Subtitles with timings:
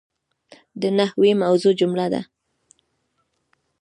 [0.81, 2.21] د نحوي موضوع جمله ده.